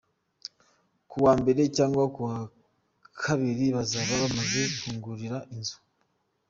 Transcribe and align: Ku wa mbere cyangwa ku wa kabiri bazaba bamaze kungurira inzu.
Ku 1.09 1.17
wa 1.25 1.33
mbere 1.39 1.61
cyangwa 1.77 2.03
ku 2.13 2.19
wa 2.27 2.37
kabiri 3.23 3.65
bazaba 3.75 4.13
bamaze 4.23 4.61
kungurira 4.79 5.37
inzu. 5.55 5.77